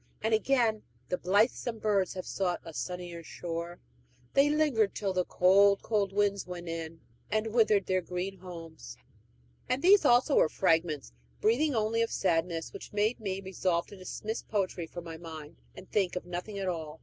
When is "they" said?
4.33-4.49